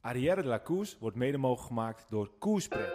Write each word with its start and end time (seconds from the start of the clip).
Arrière 0.00 0.42
de 0.42 0.48
la 0.48 0.62
wordt 1.00 1.16
mede 1.16 1.38
mogelijk 1.38 1.66
gemaakt 1.66 2.06
door 2.10 2.30
Koerspret. 2.38 2.92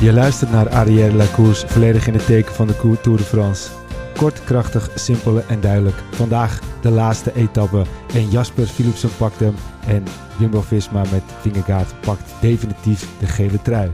Je 0.00 0.12
luistert 0.12 0.50
naar 0.50 0.68
Arrière 0.68 1.14
la 1.14 1.26
Course, 1.26 1.68
volledig 1.68 2.06
in 2.06 2.14
het 2.14 2.26
teken 2.26 2.54
van 2.54 2.66
de 2.66 2.98
Tour 3.02 3.18
de 3.18 3.24
France. 3.24 3.70
Kort, 4.16 4.44
krachtig, 4.44 4.90
simpel 4.94 5.42
en 5.42 5.60
duidelijk. 5.60 5.96
Vandaag 5.96 6.60
de 6.82 6.90
laatste 6.90 7.34
etappe 7.34 7.84
en 8.14 8.30
Jasper 8.30 8.66
Philipsen 8.66 9.16
pakt 9.16 9.38
hem 9.38 9.54
en 9.86 10.04
Jumbo-Visma 10.38 11.02
met 11.10 11.22
Vingegaard 11.40 12.00
pakt 12.00 12.34
definitief 12.40 13.18
de 13.18 13.26
gele 13.26 13.62
trui. 13.62 13.90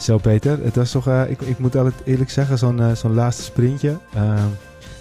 Zo 0.00 0.18
Peter, 0.18 0.64
het 0.64 0.76
was 0.76 0.90
toch, 0.90 1.08
uh, 1.08 1.30
ik, 1.30 1.40
ik 1.40 1.58
moet 1.58 1.76
altijd 1.76 2.02
eerlijk 2.04 2.30
zeggen, 2.30 2.58
zo'n 2.58 2.78
uh, 2.78 2.92
zo'n 2.92 3.14
laatste 3.14 3.42
sprintje. 3.42 3.98
Uh, 4.14 4.44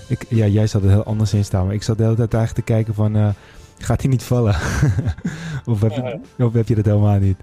ik, 0.09 0.25
ja, 0.29 0.45
jij 0.45 0.67
zat 0.67 0.83
er 0.83 0.89
heel 0.89 1.03
anders 1.03 1.33
in 1.33 1.43
staan, 1.43 1.65
maar 1.65 1.75
ik 1.75 1.83
zat 1.83 1.97
de 1.97 2.03
hele 2.03 2.15
tijd 2.15 2.33
eigenlijk 2.33 2.65
te 2.65 2.73
kijken 2.73 2.93
van, 2.93 3.15
eh, 3.15 3.29
gaat 3.77 4.01
hij 4.01 4.09
niet 4.09 4.23
vallen? 4.23 4.53
of, 5.71 5.81
heb 5.81 5.91
je, 5.91 6.19
of 6.43 6.53
heb 6.53 6.67
je 6.67 6.75
dat 6.75 6.85
helemaal 6.85 7.19
niet? 7.19 7.37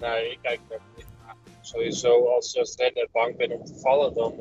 Nee, 0.00 0.30
ik 0.30 0.38
kijk 0.42 0.60
sowieso 1.60 2.26
als, 2.26 2.58
als 2.58 2.74
renner 2.76 3.08
bang 3.12 3.36
bent 3.36 3.52
om 3.52 3.64
te 3.64 3.74
vallen, 3.74 4.14
dan 4.14 4.34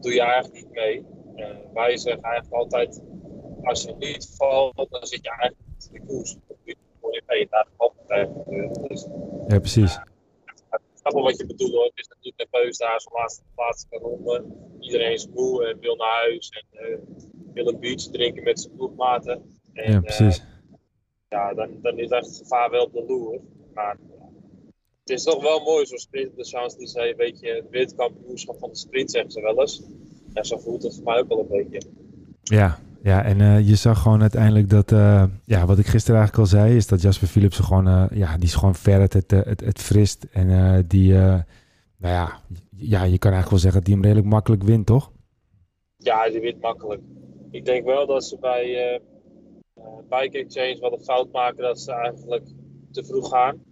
doe 0.00 0.12
je 0.12 0.22
eigenlijk 0.22 0.54
niet 0.54 0.72
mee. 0.72 1.04
wij 1.74 1.96
zeggen 1.96 2.22
eigenlijk 2.22 2.54
altijd, 2.54 3.00
als 3.62 3.82
je 3.82 3.94
niet 3.98 4.34
valt, 4.36 4.76
dan 4.76 5.06
zit 5.06 5.20
je 5.22 5.30
eigenlijk 5.30 5.60
in 5.92 6.00
de 6.00 6.06
koers. 6.06 6.36
Dan 6.48 6.56
je 7.12 7.22
mee, 7.26 7.48
daar 7.50 8.28
dus, 8.88 9.06
Ja, 9.48 9.58
precies 9.58 9.98
snap 11.04 11.22
wel 11.22 11.30
wat 11.30 11.38
je 11.38 11.46
bedoelt 11.46 11.72
hoor. 11.72 11.84
Het 11.84 11.98
is 11.98 12.08
natuurlijk 12.08 12.50
nerveus 12.50 12.78
daar 12.78 13.00
zo'n 13.00 13.12
laatste 13.12 13.42
plaats 13.54 13.86
ronde. 13.90 14.44
Iedereen 14.80 15.12
is 15.12 15.28
moe 15.28 15.66
en 15.66 15.80
wil 15.80 15.96
naar 15.96 16.20
huis 16.20 16.48
en 16.48 16.90
uh, 16.90 16.98
wil 17.54 17.68
een 17.68 17.78
biertje 17.78 18.10
drinken 18.10 18.42
met 18.42 18.60
zijn 18.60 18.74
ploegmaten. 18.74 19.60
En, 19.72 19.92
ja, 19.92 20.00
precies. 20.00 20.38
Uh, 20.38 20.44
ja, 21.28 21.54
dan, 21.54 21.78
dan 21.82 21.98
is 21.98 22.10
echt 22.10 22.26
het 22.26 22.36
gevaar 22.36 22.70
wel 22.70 22.84
op 22.84 22.92
de 22.92 23.04
loer. 23.06 23.40
Maar 23.74 23.98
het 25.00 25.10
is 25.10 25.24
toch 25.24 25.42
wel 25.42 25.60
mooi 25.60 25.86
zo'n 25.86 25.98
sprint 25.98 26.36
de 26.36 26.44
chance 26.44 26.78
die 26.78 26.86
zei, 26.86 27.14
weet 27.14 27.40
je, 27.40 27.48
het 27.48 27.70
wereldkampioenschap 27.70 28.58
van 28.58 28.68
de 28.68 28.76
sprint 28.76 29.10
zeggen 29.10 29.30
ze 29.30 29.40
wel 29.40 29.60
eens. 29.60 29.82
Ja, 30.32 30.42
zo 30.42 30.58
voelt 30.58 30.82
het 30.82 30.94
voor 30.94 31.04
mij 31.04 31.18
ook 31.18 31.28
wel 31.28 31.38
een 31.38 31.48
beetje. 31.70 31.80
Ja, 32.42 32.80
ja, 33.04 33.24
en 33.24 33.40
uh, 33.40 33.68
je 33.68 33.74
zag 33.74 34.02
gewoon 34.02 34.20
uiteindelijk 34.20 34.70
dat, 34.70 34.92
uh, 34.92 35.24
ja, 35.44 35.66
wat 35.66 35.78
ik 35.78 35.86
gisteren 35.86 36.20
eigenlijk 36.20 36.48
al 36.48 36.58
zei, 36.58 36.76
is 36.76 36.86
dat 36.86 37.02
Jasper 37.02 37.28
Philipsen 37.28 37.64
gewoon, 37.64 37.88
uh, 37.88 38.04
ja, 38.10 38.36
die 38.36 38.44
is 38.44 38.54
gewoon 38.54 38.74
ver 38.74 39.00
het, 39.00 39.12
het, 39.12 39.30
het, 39.30 39.60
het 39.60 39.80
frist. 39.80 40.26
En 40.32 40.84
die, 40.88 41.12
nou 41.12 41.44
ja, 41.98 42.40
ja, 42.76 43.02
je 43.02 43.18
kan 43.18 43.32
eigenlijk 43.32 43.50
wel 43.50 43.58
zeggen 43.58 43.72
dat 43.80 43.84
die 43.84 43.94
hem 43.94 44.02
redelijk 44.02 44.26
makkelijk 44.26 44.62
wint, 44.62 44.86
toch? 44.86 45.12
Ja, 45.96 46.28
die 46.28 46.40
wint 46.40 46.60
makkelijk. 46.60 47.02
Ik 47.50 47.64
denk 47.64 47.84
wel 47.84 48.06
dat 48.06 48.24
ze 48.24 48.38
bij 48.38 49.00
Bike 50.08 50.38
Exchange 50.38 50.78
wat 50.80 50.92
een 50.92 51.04
fout 51.04 51.32
maken 51.32 51.62
dat 51.62 51.80
ze 51.80 51.92
eigenlijk 51.92 52.46
te 52.92 53.04
vroeg 53.04 53.28
gaan. 53.28 53.62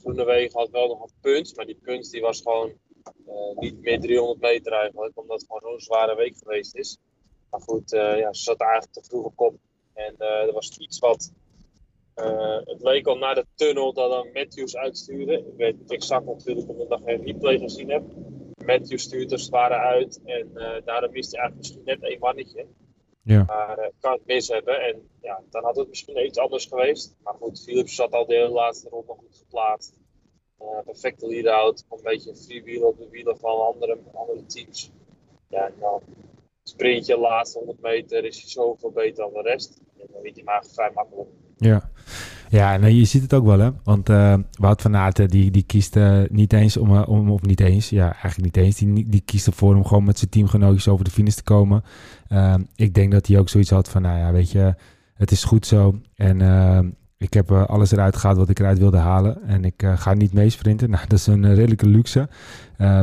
Groenewegen 0.00 0.58
had 0.58 0.70
wel 0.70 0.88
nog 0.88 1.02
een 1.02 1.12
punt, 1.20 1.56
maar 1.56 1.66
die 1.66 1.78
punt 1.82 2.10
die 2.10 2.20
was 2.20 2.40
gewoon 2.42 2.72
niet 3.54 3.80
meer 3.80 4.00
300 4.00 4.40
meter 4.40 4.72
eigenlijk, 4.72 5.18
omdat 5.18 5.40
het 5.40 5.46
gewoon 5.50 5.70
zo'n 5.72 5.80
zware 5.80 6.16
week 6.16 6.36
geweest 6.36 6.76
is. 6.76 6.98
Maar 7.50 7.60
goed, 7.60 7.92
uh, 7.92 8.18
ja, 8.18 8.32
ze 8.32 8.42
zat 8.42 8.60
eigenlijk 8.60 8.92
te 8.92 9.04
vroeg 9.04 9.24
op 9.24 9.36
kop. 9.36 9.54
En 9.94 10.14
uh, 10.18 10.46
er 10.46 10.52
was 10.52 10.78
iets 10.78 10.98
wat. 10.98 11.32
Uh, 12.16 12.58
het 12.64 12.82
leek 12.82 13.06
al 13.06 13.18
naar 13.18 13.34
de 13.34 13.46
tunnel 13.54 13.92
dat 13.92 14.10
dan 14.10 14.30
Matthews 14.32 14.76
uitstuurde. 14.76 15.38
Ik 15.38 15.56
weet 15.56 15.78
niet 15.78 15.90
exact 15.90 16.26
natuurlijk 16.26 16.68
omdat 16.68 16.84
ik 16.84 16.88
nog 16.88 17.02
geen 17.04 17.24
replay 17.24 17.58
gezien 17.58 17.90
heb. 17.90 18.02
Matthews 18.64 19.02
stuurde 19.02 19.34
er 19.34 19.40
zware 19.40 19.74
uit 19.74 20.20
en 20.24 20.50
daarom 20.84 21.12
miste 21.12 21.36
hij 21.36 21.44
eigenlijk 21.44 21.56
misschien 21.56 21.82
net 21.84 22.02
één 22.02 22.18
mannetje. 22.18 22.66
Ja. 23.22 23.44
Maar 23.44 23.90
kan 24.00 24.12
het 24.12 24.26
mis 24.26 24.48
hebben 24.48 24.80
en 24.80 25.08
ja, 25.20 25.42
dan 25.50 25.64
had 25.64 25.76
het 25.76 25.88
misschien 25.88 26.24
iets 26.26 26.38
anders 26.38 26.66
geweest. 26.66 27.16
Maar 27.22 27.34
goed, 27.34 27.62
Philips 27.62 27.94
zat 27.94 28.12
al 28.12 28.26
de 28.26 28.34
hele 28.34 28.48
laatste 28.48 28.88
ronde 28.88 29.12
goed 29.12 29.36
geplaatst. 29.36 29.98
perfecte 30.84 31.26
lead-out, 31.26 31.84
een 31.90 32.02
beetje 32.02 32.36
freewheel 32.36 32.88
op 32.88 32.98
de 32.98 33.08
wielen 33.10 33.38
van 33.38 33.66
andere, 33.66 33.98
andere 34.12 34.46
teams. 34.46 34.90
Ja, 35.48 35.66
en 35.66 35.74
dan 35.80 36.02
sprintje, 36.68 37.18
laatste 37.18 37.58
100 37.58 37.80
meter, 37.80 38.24
is 38.24 38.40
hij 38.40 38.50
zoveel 38.50 38.90
beter 38.90 39.16
dan 39.16 39.32
de 39.32 39.48
rest. 39.50 39.80
En 40.00 40.06
dan 40.12 40.22
weet 40.22 40.34
hij 40.34 40.44
maar 40.44 40.64
vrij 40.72 40.90
makkelijk. 40.94 41.28
Ja. 41.56 41.90
Ja, 42.50 42.80
en 42.80 42.96
je 42.96 43.04
ziet 43.04 43.22
het 43.22 43.34
ook 43.34 43.44
wel, 43.44 43.58
hè? 43.58 43.70
Want 43.84 44.08
uh, 44.08 44.34
Wout 44.58 44.82
van 44.82 44.96
Aert, 44.96 45.30
die, 45.30 45.50
die 45.50 45.62
kiest 45.62 45.98
niet 46.28 46.52
eens 46.52 46.76
om, 46.76 46.98
om, 47.02 47.30
of 47.30 47.42
niet 47.42 47.60
eens, 47.60 47.90
ja, 47.90 48.12
eigenlijk 48.12 48.40
niet 48.42 48.56
eens, 48.56 48.76
die, 48.76 49.08
die 49.08 49.22
kiest 49.24 49.46
ervoor 49.46 49.74
om 49.74 49.84
gewoon 49.84 50.04
met 50.04 50.18
zijn 50.18 50.30
teamgenootjes 50.30 50.88
over 50.88 51.04
de 51.04 51.10
finish 51.10 51.34
te 51.34 51.42
komen. 51.42 51.84
ik 52.76 52.94
denk 52.94 53.12
dat 53.12 53.26
hij 53.26 53.38
ook 53.38 53.48
zoiets 53.48 53.70
had 53.70 53.88
van, 53.88 54.02
nou 54.02 54.18
ja, 54.18 54.32
weet 54.32 54.50
je, 54.50 54.74
het 55.14 55.30
is 55.30 55.44
goed 55.44 55.66
zo. 55.66 56.00
En 56.14 56.40
ik 57.18 57.34
heb 57.34 57.50
uh, 57.50 57.66
alles 57.66 57.92
eruit 57.92 58.16
gehaald 58.16 58.38
wat 58.38 58.48
ik 58.48 58.58
eruit 58.58 58.78
wilde 58.78 58.96
halen. 58.96 59.42
En 59.42 59.64
ik 59.64 59.82
uh, 59.82 59.98
ga 59.98 60.14
niet 60.14 60.32
meesprinten. 60.32 60.90
Nou, 60.98 61.06
dat 61.08 61.18
is 61.18 61.26
een 61.26 61.42
uh, 61.42 61.54
redelijke 61.54 61.86
luxe. 61.86 62.28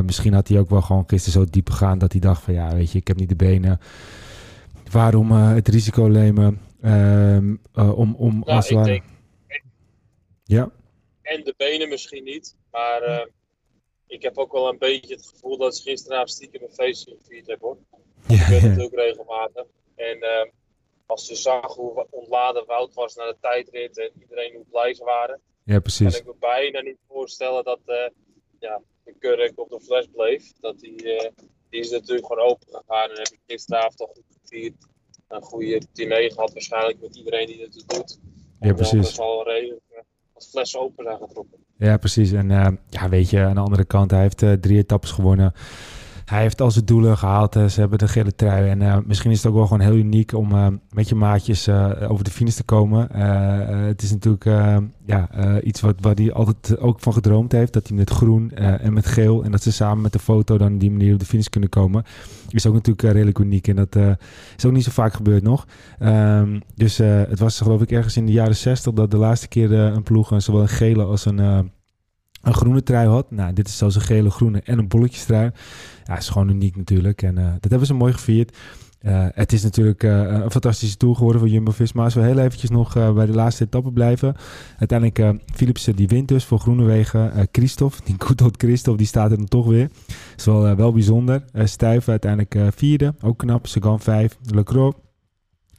misschien 0.04 0.34
had 0.34 0.48
hij 0.48 0.58
ook 0.58 0.70
wel 0.70 0.82
gewoon 0.82 1.04
gisteren 1.06 1.40
zo 1.40 1.50
diep 1.50 1.70
gegaan 1.70 1.98
dat 1.98 2.12
hij 2.12 2.20
dacht 2.20 2.42
van 2.42 2.54
ja, 2.54 2.74
weet 2.74 2.92
je, 2.92 2.98
ik 2.98 3.08
heb 3.08 3.16
niet 3.16 3.28
de 3.28 3.36
benen. 3.36 3.80
Waarom 4.90 5.32
het 5.32 5.68
risico 5.68 6.02
nemen 6.02 6.60
ehm, 6.82 7.56
om, 7.74 8.14
om 8.14 8.32
nou, 8.32 8.44
als 8.44 8.70
ik 8.70 8.84
denk, 8.84 9.04
Ja. 10.44 10.70
En 11.22 11.44
de 11.44 11.54
benen 11.56 11.88
misschien 11.88 12.24
niet. 12.24 12.56
Maar 12.70 13.28
ik 14.06 14.22
heb 14.22 14.38
ook 14.38 14.52
wel 14.52 14.68
een 14.68 14.78
beetje 14.78 15.14
het 15.14 15.26
gevoel 15.26 15.56
dat 15.56 15.76
ze 15.76 15.82
gisteravond 15.82 16.30
stiekem 16.30 16.62
een 16.62 16.74
feestje 16.74 17.16
gevierd 17.22 17.46
hebben 17.46 17.68
hoor. 17.68 17.78
Ja, 18.26 18.42
ik 18.42 18.46
weet 18.46 18.62
het 18.62 18.80
ook 18.80 18.94
regelmatig. 18.94 19.64
En 19.96 20.20
ehm, 20.20 20.48
als 21.06 21.28
je 21.28 21.34
zag 21.34 21.74
hoe 21.74 22.06
ontladen 22.10 22.66
Wout 22.66 22.94
was 22.94 23.14
naar 23.14 23.26
de 23.26 23.36
tijdrit 23.40 23.98
en 23.98 24.10
iedereen 24.20 24.54
hoe 24.54 24.64
blij 24.70 24.94
ze 24.94 25.04
waren. 25.04 25.40
Ja, 25.64 25.80
precies. 25.80 26.10
Kan 26.10 26.20
ik 26.20 26.26
me 26.26 26.34
bijna 26.38 26.80
niet 26.80 26.98
voorstellen 27.08 27.64
dat 27.64 27.80
uh, 27.86 28.08
ja, 28.58 28.80
de 29.04 29.14
kurk 29.18 29.60
op 29.60 29.68
de 29.68 29.80
fles 29.80 30.08
bleef. 30.12 30.52
Dat 30.60 30.78
die, 30.78 31.04
uh, 31.04 31.28
die 31.70 31.80
is 31.80 31.90
natuurlijk 31.90 32.26
gewoon 32.26 32.48
open 32.48 32.66
gegaan 32.70 33.10
en 33.10 33.16
heb 33.16 33.28
ik 33.28 33.40
gisteravond 33.46 33.96
toch 33.96 34.10
goed 34.14 34.38
gevierd. 34.42 34.86
Een 35.28 35.42
goede 35.42 35.82
diner 35.92 36.32
gehad 36.32 36.52
waarschijnlijk 36.52 37.00
met 37.00 37.16
iedereen 37.16 37.46
die 37.46 37.62
het 37.62 37.84
doet. 37.86 38.18
Ja, 38.60 38.74
precies. 38.74 39.14
Dat 39.14 39.18
al 39.18 39.44
redelijk 39.44 39.82
uh, 39.90 39.98
als 40.32 40.48
fles 40.48 40.76
open 40.76 41.04
zijn 41.04 41.18
getrokken. 41.18 41.64
Ja, 41.78 41.96
precies. 41.96 42.32
En 42.32 42.48
ja, 42.90 43.08
weet 43.08 43.30
je, 43.30 43.40
aan 43.40 43.54
de 43.54 43.60
andere 43.60 43.84
kant, 43.84 44.10
hij 44.10 44.20
heeft 44.20 44.62
drie 44.62 44.78
etappes 44.78 45.10
gewonnen 45.10 45.54
hij 46.26 46.40
heeft 46.40 46.60
al 46.60 46.70
zijn 46.70 46.84
doelen 46.84 47.18
gehaald. 47.18 47.52
ze 47.52 47.80
hebben 47.80 47.98
de 47.98 48.08
gele 48.08 48.34
trui. 48.34 48.68
En 48.68 48.80
uh, 48.80 48.96
misschien 49.04 49.30
is 49.30 49.36
het 49.36 49.46
ook 49.46 49.54
wel 49.54 49.66
gewoon 49.66 49.86
heel 49.86 49.94
uniek 49.96 50.32
om 50.32 50.52
uh, 50.52 50.66
met 50.90 51.08
je 51.08 51.14
maatjes 51.14 51.68
over 52.08 52.24
de 52.24 52.30
finish 52.30 52.54
te 52.54 52.64
komen. 52.64 53.16
het 53.86 54.02
is 54.02 54.10
natuurlijk 54.10 54.44
ja, 55.04 55.28
iets 55.60 55.80
wat, 55.80 55.94
waar 56.00 56.14
hij 56.14 56.32
altijd 56.32 56.78
ook 56.78 57.00
van 57.00 57.12
gedroomd 57.12 57.52
heeft. 57.52 57.72
Dat 57.72 57.88
hij 57.88 57.96
met 57.96 58.10
groen 58.10 58.50
en 58.50 58.92
met 58.92 59.06
geel 59.06 59.44
en 59.44 59.50
dat 59.50 59.62
ze 59.62 59.72
samen 59.72 60.02
met 60.02 60.12
de 60.12 60.18
foto 60.18 60.58
dan 60.58 60.78
die 60.78 60.90
manier 60.90 61.12
op 61.12 61.18
de 61.18 61.26
finish 61.26 61.46
kunnen 61.46 61.68
komen. 61.68 62.04
Is 62.48 62.66
ook 62.66 62.74
natuurlijk 62.74 63.12
redelijk 63.12 63.38
uniek. 63.38 63.68
En 63.68 63.76
dat 63.76 63.96
is 64.56 64.66
ook 64.66 64.72
niet 64.72 64.84
zo 64.84 64.90
vaak 64.90 65.14
gebeurd 65.14 65.42
nog. 65.42 65.66
Um, 66.00 66.62
dus 66.74 66.96
het 66.98 67.38
was 67.38 67.60
geloof 67.60 67.82
ik 67.82 67.90
ergens 67.90 68.16
in 68.16 68.26
de 68.26 68.32
jaren 68.32 68.56
60 68.56 68.92
dat 68.92 69.10
de 69.10 69.16
laatste 69.16 69.48
keer 69.48 69.72
een 69.72 70.02
ploeg 70.02 70.32
zowel 70.36 70.60
een 70.60 70.68
gele 70.68 71.04
als 71.04 71.24
een 71.24 71.70
een 72.46 72.54
groene 72.54 72.82
trui 72.82 73.08
had. 73.08 73.30
Nou, 73.30 73.52
dit 73.52 73.68
is 73.68 73.76
zelfs 73.76 73.94
een 73.94 74.00
gele, 74.00 74.30
groene 74.30 74.60
en 74.64 74.78
een 74.78 74.88
bolletjestrui. 74.88 75.50
Ja, 76.04 76.16
is 76.16 76.28
gewoon 76.28 76.48
uniek 76.48 76.76
natuurlijk. 76.76 77.22
En 77.22 77.38
uh, 77.38 77.44
dat 77.60 77.70
hebben 77.70 77.86
ze 77.86 77.94
mooi 77.94 78.12
gevierd. 78.12 78.56
Uh, 79.02 79.26
het 79.30 79.52
is 79.52 79.62
natuurlijk 79.62 80.02
uh, 80.02 80.20
een 80.20 80.50
fantastische 80.50 80.96
tour 80.96 81.14
geworden 81.14 81.40
voor 81.40 81.50
Jumbo-Visma. 81.50 82.04
Als 82.04 82.14
we 82.14 82.20
heel 82.20 82.38
eventjes 82.38 82.70
nog 82.70 83.14
bij 83.14 83.26
de 83.26 83.32
laatste 83.32 83.64
etappe 83.64 83.92
blijven. 83.92 84.34
Uiteindelijk 84.78 85.40
Philipsen 85.54 85.96
die 85.96 86.08
wint 86.08 86.28
dus 86.28 86.44
voor 86.44 86.58
Groenewegen. 86.58 87.48
Christophe, 87.52 87.96
die 88.04 88.14
goed 88.26 88.42
old 88.42 88.54
Christophe, 88.56 88.98
die 88.98 89.06
staat 89.06 89.30
er 89.30 89.36
dan 89.36 89.48
toch 89.48 89.66
weer. 89.66 89.90
Is 90.36 90.44
wel, 90.44 90.76
wel 90.76 90.92
bijzonder. 90.92 91.44
Stuyven 91.52 92.10
uiteindelijk 92.10 92.74
vierde, 92.74 93.14
ook 93.20 93.38
knap. 93.38 93.66
Sagan 93.66 94.00
vijf, 94.00 94.38
Lecroix. 94.42 94.98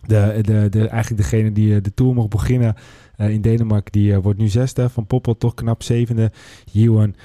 De, 0.01 0.39
de, 0.41 0.67
de, 0.69 0.87
eigenlijk 0.87 1.21
degene 1.21 1.51
die 1.51 1.81
de 1.81 1.93
tour 1.93 2.13
mocht 2.13 2.29
beginnen 2.29 2.75
uh, 3.17 3.29
in 3.29 3.41
Denemarken, 3.41 3.91
die 3.91 4.11
uh, 4.11 4.17
wordt 4.17 4.39
nu 4.39 4.47
zesde. 4.47 4.89
Van 4.89 5.05
Poppel 5.05 5.37
toch 5.37 5.53
knap 5.53 5.83
zevende. 5.83 6.31
Juan, 6.71 7.15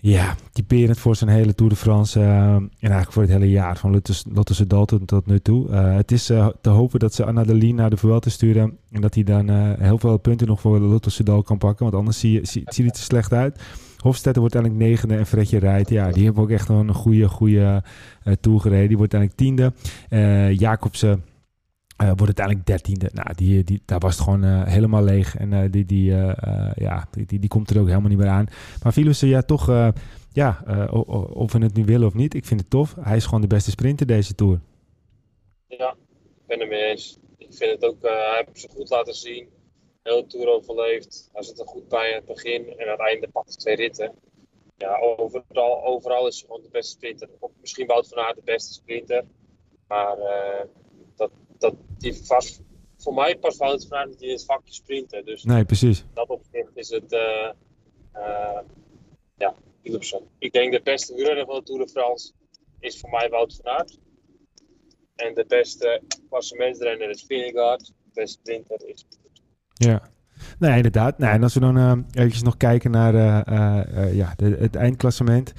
ja, 0.00 0.34
typerend 0.52 0.98
voor 0.98 1.16
zijn 1.16 1.30
hele 1.30 1.54
Tour 1.54 1.70
de 1.70 1.78
France. 1.78 2.20
Uh, 2.20 2.54
en 2.54 2.70
eigenlijk 2.78 3.12
voor 3.12 3.22
het 3.22 3.30
hele 3.30 3.50
jaar. 3.50 3.76
Van 3.76 4.02
Lotte 4.32 4.66
Dalton 4.66 5.04
tot 5.04 5.26
nu 5.26 5.38
toe. 5.38 5.70
het 5.72 6.12
is 6.12 6.24
te 6.60 6.70
hopen 6.70 6.98
dat 6.98 7.14
ze 7.14 7.24
Anna 7.24 7.44
naar 7.44 7.90
de 7.90 7.96
Vuelta 7.96 8.30
sturen. 8.30 8.78
En 8.90 9.00
dat 9.00 9.14
hij 9.14 9.22
dan 9.22 9.48
heel 9.80 9.98
veel 9.98 10.16
punten 10.16 10.46
nog 10.46 10.60
voor 10.60 10.78
Lotte 10.78 11.10
Soudal 11.10 11.42
kan 11.42 11.58
pakken. 11.58 11.84
Want 11.84 11.96
anders 11.96 12.18
zie, 12.18 12.46
zie, 12.46 12.62
ziet 12.64 12.86
het 12.86 12.96
er 12.96 13.02
slecht 13.02 13.32
uit. 13.32 13.60
Hofstetter 14.00 14.40
wordt 14.40 14.54
uiteindelijk 14.54 14.90
negende 14.90 15.16
en 15.16 15.26
Fredje 15.26 15.58
rijdt. 15.58 15.90
Ja, 15.90 16.10
die 16.10 16.24
hebben 16.24 16.42
ook 16.42 16.50
echt 16.50 16.68
een 16.68 16.94
goede, 16.94 17.28
goede 17.28 17.82
uh, 18.24 18.34
tour 18.40 18.60
gereden. 18.60 18.88
Die 18.88 18.96
wordt 18.96 19.14
uiteindelijk 19.14 19.36
tiende. 19.36 19.72
Uh, 20.10 20.58
Jacobsen 20.58 21.22
wordt 22.06 22.38
uiteindelijk 22.38 22.66
dertiende. 22.66 23.10
Nou, 23.12 23.34
die, 23.34 23.64
die, 23.64 23.82
daar 23.84 23.98
was 23.98 24.14
het 24.14 24.24
gewoon 24.24 24.44
uh, 24.44 24.64
helemaal 24.64 25.02
leeg. 25.02 25.36
En 25.36 25.52
uh, 25.52 25.70
die, 25.70 25.84
die, 25.84 26.04
ja, 26.74 27.08
die, 27.10 27.38
die, 27.38 27.48
komt 27.48 27.70
er 27.70 27.80
ook 27.80 27.86
helemaal 27.86 28.08
niet 28.08 28.18
meer 28.18 28.28
aan. 28.28 28.46
Maar 28.82 28.92
Philips, 28.92 29.20
ja, 29.20 29.42
toch, 29.42 29.92
ja, 30.32 30.62
of 31.32 31.52
we 31.52 31.58
het 31.58 31.74
nu 31.74 31.84
willen 31.84 32.06
of 32.06 32.14
niet, 32.14 32.34
ik 32.34 32.44
vind 32.44 32.60
het 32.60 32.70
tof. 32.70 32.94
Hij 33.00 33.16
is 33.16 33.24
gewoon 33.24 33.40
de 33.40 33.46
beste 33.46 33.70
sprinter 33.70 34.06
deze 34.06 34.34
Tour. 34.34 34.60
Ja, 35.66 35.90
ik 35.90 36.46
ben 36.46 36.60
het 36.60 36.68
mee 36.68 36.82
eens. 36.82 37.18
Ik 37.36 37.54
vind 37.54 37.70
het 37.70 37.84
ook, 37.84 38.02
hij 38.02 38.42
heeft 38.44 38.60
zich 38.60 38.70
goed 38.70 38.90
laten 38.90 39.14
zien. 39.14 39.48
Heel 40.02 40.26
Tour 40.26 40.48
overleefd. 40.48 41.30
Hij 41.32 41.42
zit 41.42 41.60
er 41.60 41.66
goed 41.66 41.88
bij 41.88 42.08
aan 42.08 42.14
het 42.14 42.26
begin 42.26 42.66
en 42.78 42.84
aan 42.86 42.90
het 42.90 43.00
einde 43.00 43.28
pakt 43.28 43.58
twee 43.58 43.76
ritten. 43.76 44.12
Ja, 44.76 44.98
overal, 44.98 45.84
overal 45.84 46.26
is 46.26 46.38
hij 46.38 46.46
gewoon 46.46 46.62
de 46.62 46.68
beste 46.70 46.90
sprinter. 46.90 47.28
Misschien 47.60 47.86
Wout 47.86 48.08
van 48.08 48.18
Aert 48.18 48.36
de 48.36 48.42
beste 48.44 48.72
sprinter. 48.72 49.24
Maar 49.88 50.16
dat 51.60 51.74
die 51.98 52.14
vast, 52.14 52.60
voor 52.96 53.14
mij 53.14 53.38
past 53.38 53.58
Wout 53.58 53.86
van 53.86 53.98
Aert 53.98 54.08
niet 54.08 54.22
in 54.22 54.30
het 54.30 54.44
vakje 54.44 54.72
sprinten. 54.72 55.24
Dus 55.24 55.44
nee, 55.44 55.64
precies. 55.64 56.04
dat 56.14 56.28
opzicht 56.28 56.70
is 56.74 56.90
het, 56.90 57.12
uh, 57.12 57.50
uh, 58.14 58.60
ja. 59.36 59.54
Ik 60.38 60.52
denk 60.52 60.72
de 60.72 60.80
beste 60.82 61.14
wielrenner 61.14 61.46
van 61.46 61.54
de 61.54 61.62
Tour 61.62 61.84
de 61.84 61.90
France 61.90 62.32
is 62.78 63.00
voor 63.00 63.10
mij 63.10 63.28
Wout 63.28 63.60
van 63.62 63.72
Aert. 63.72 63.98
En 65.14 65.34
de 65.34 65.44
beste 65.48 66.02
klassementsrenner 66.28 67.10
is 67.10 67.24
Vingegaard. 67.24 67.86
De 67.86 68.10
beste 68.12 68.38
sprinter 68.38 68.88
is 68.88 69.06
Ja. 69.72 70.12
Nee, 70.60 70.76
inderdaad. 70.76 71.18
Nee, 71.18 71.30
en 71.30 71.42
als 71.42 71.54
we 71.54 71.60
dan 71.60 71.78
uh, 71.78 71.92
eventjes 72.12 72.42
nog 72.42 72.56
kijken 72.56 72.90
naar 72.90 73.14
uh, 73.14 73.40
uh, 73.48 74.14
ja, 74.14 74.32
de, 74.36 74.56
het 74.58 74.76
eindklassement. 74.76 75.52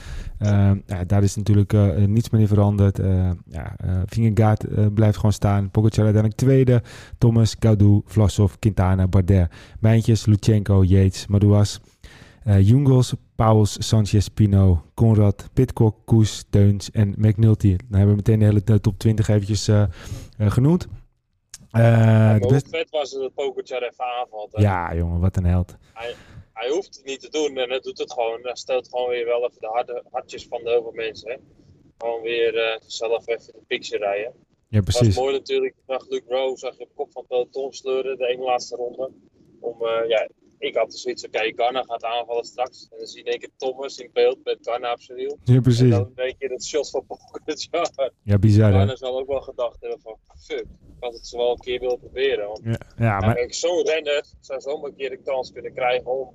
ja, 0.85 1.03
daar 1.07 1.23
is 1.23 1.35
natuurlijk 1.35 1.73
niets 2.07 2.29
meer 2.29 2.41
in 2.41 2.47
veranderd. 2.47 2.99
ja, 3.49 3.75
blijft 4.93 5.15
gewoon 5.15 5.33
staan. 5.33 5.69
Pogacar 5.71 6.03
uiteindelijk 6.03 6.41
tweede. 6.41 6.81
Thomas, 7.17 7.55
Gaudu, 7.59 8.01
Vlasov, 8.05 8.53
Quintana, 8.59 9.07
Bardet. 9.07 9.51
Mijntjes, 9.79 10.25
Lutsenko, 10.25 10.83
Yates, 10.83 11.27
Madouas. 11.27 11.81
Jungels, 12.43 13.13
Pauls, 13.35 13.87
Sanchez, 13.87 14.27
Pino, 14.27 14.83
Conrad, 14.93 15.49
Pitcock, 15.53 15.95
Koes, 16.05 16.45
Teuns 16.49 16.91
en 16.91 17.13
McNulty. 17.17 17.69
Dan 17.69 17.99
hebben 17.99 18.09
we 18.09 18.15
meteen 18.15 18.39
de 18.39 18.45
hele 18.45 18.81
top 18.81 18.99
20 18.99 19.27
eventjes 19.27 19.69
genoemd. 20.37 20.87
Uh, 21.71 22.37
best... 22.37 22.69
vet 22.69 22.89
was 22.89 23.11
het 23.11 23.21
dat 23.21 23.33
Pokerchar 23.33 23.81
even 23.81 24.05
aanvalt. 24.05 24.51
Ja, 24.51 24.95
jongen, 24.95 25.19
wat 25.19 25.37
een 25.37 25.45
held. 25.45 25.75
Hij, 25.93 26.15
hij 26.53 26.69
hoeft 26.69 26.95
het 26.95 27.05
niet 27.05 27.19
te 27.19 27.29
doen 27.29 27.57
en 27.57 27.69
hij 27.69 27.79
doet 27.79 27.97
het 27.97 28.13
gewoon. 28.13 28.39
Hij 28.41 28.55
stelt 28.55 28.89
gewoon 28.89 29.09
weer 29.09 29.25
wel 29.25 29.45
even 29.45 29.61
de 29.61 29.67
harde, 29.67 30.03
hartjes 30.11 30.47
van 30.47 30.63
de 30.63 30.69
heel 30.69 30.81
veel 30.81 30.91
mensen. 30.91 31.31
Hè. 31.31 31.37
Gewoon 31.97 32.21
weer 32.21 32.55
uh, 32.55 32.79
zelf 32.85 33.27
even 33.27 33.53
de 33.53 33.63
picture 33.67 34.03
rijden. 34.03 34.33
Ja, 34.67 34.81
precies. 34.81 35.05
Het 35.07 35.15
was 35.15 35.23
mooi 35.23 35.37
natuurlijk. 35.37 35.75
Zag 35.87 36.09
Luke 36.09 36.33
Rowe, 36.33 36.57
zag 36.57 36.77
je 36.77 36.83
op 36.83 36.95
kop 36.95 37.11
van 37.11 37.25
peloton 37.27 37.73
sleuren, 37.73 38.17
de 38.17 38.27
ene 38.27 38.43
laatste 38.43 38.75
ronde. 38.75 39.11
Om, 39.59 39.81
uh, 39.81 40.07
ja, 40.07 40.27
ik 40.61 40.75
had 40.75 40.91
dus 40.91 41.01
zoiets, 41.01 41.25
oké, 41.25 41.37
okay, 41.37 41.53
Garna 41.55 41.83
gaat 41.83 42.03
aanvallen 42.03 42.43
straks. 42.43 42.87
En 42.91 42.97
dan 42.97 43.07
zie 43.07 43.25
je 43.25 43.31
in 43.31 43.51
Thomas 43.57 43.97
in 43.97 44.09
beeld 44.13 44.37
met 44.43 44.57
Garna 44.61 44.91
op 44.91 45.01
zijn 45.01 45.17
wiel. 45.17 45.37
Ja, 45.43 45.61
precies. 45.61 45.81
En 45.81 45.89
dan 45.89 46.11
denk 46.15 46.35
je 46.37 46.47
dat 46.47 46.63
shot 46.63 46.89
van 46.89 47.05
Pogacar. 47.05 48.11
Ja, 48.23 48.37
bizar 48.39 48.71
Garna 48.71 48.95
zal 48.95 49.19
ook 49.19 49.27
wel 49.27 49.41
gedacht 49.41 49.81
hebben 49.81 49.99
van, 50.01 50.17
fuck, 50.37 50.59
ik 50.59 50.97
had 50.99 51.13
het 51.13 51.27
zo 51.27 51.37
wel 51.37 51.51
een 51.51 51.57
keer 51.57 51.79
willen 51.79 51.99
proberen. 51.99 52.47
Want, 52.47 52.61
ja, 52.63 52.79
ja, 52.97 53.19
maar... 53.19 53.45
Zo'n 53.53 53.85
renner 53.85 54.25
zou 54.39 54.61
zomaar 54.61 54.89
een 54.89 54.95
keer 54.95 55.09
de 55.09 55.21
kans 55.21 55.51
kunnen 55.51 55.73
krijgen 55.73 56.11
om, 56.19 56.33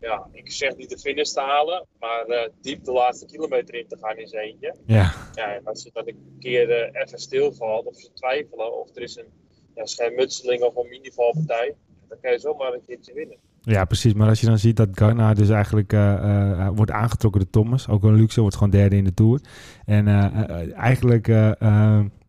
ja, 0.00 0.28
ik 0.32 0.52
zeg 0.52 0.76
niet 0.76 0.90
de 0.90 0.98
finish 0.98 1.30
te 1.30 1.40
halen, 1.40 1.86
maar 1.98 2.28
uh, 2.28 2.48
diep 2.60 2.84
de 2.84 2.92
laatste 2.92 3.26
kilometer 3.26 3.74
in 3.74 3.88
te 3.88 3.96
gaan 4.00 4.16
in 4.16 4.26
zijn 4.26 4.44
eentje. 4.44 4.74
Ja. 4.86 5.12
ja 5.34 5.54
en 5.54 5.64
als 5.64 5.82
je 5.82 5.90
dan 5.92 6.08
een 6.08 6.36
keer 6.38 6.68
uh, 6.68 7.02
even 7.02 7.18
stilvalt 7.18 7.86
of 7.86 7.96
ze 7.96 8.12
twijfelen 8.12 8.80
of 8.80 8.96
er 8.96 9.02
is 9.02 9.16
een 9.16 9.32
ja, 9.74 9.86
schermutseling 9.86 10.62
of 10.62 10.76
een 10.76 10.88
minivalpartij, 10.88 11.74
dan 12.08 12.18
kan 12.20 12.32
je 12.32 12.38
zomaar 12.38 12.72
een 12.72 12.84
keertje 12.86 13.12
winnen. 13.12 13.38
Ja, 13.62 13.84
precies. 13.84 14.14
Maar 14.14 14.28
als 14.28 14.40
je 14.40 14.46
dan 14.46 14.58
ziet 14.58 14.76
dat 14.76 14.88
Garna 14.92 15.34
dus 15.34 15.48
eigenlijk 15.48 15.92
uh, 15.92 16.00
uh, 16.00 16.68
wordt 16.74 16.90
aangetrokken 16.90 17.40
door 17.40 17.50
Thomas. 17.50 17.88
Ook 17.88 18.04
een 18.04 18.14
luxe, 18.14 18.40
wordt 18.40 18.56
gewoon 18.56 18.70
derde 18.70 18.96
in 18.96 19.04
de 19.04 19.14
Tour. 19.14 19.40
En 19.84 20.06
uh, 20.06 20.76
eigenlijk 20.76 21.26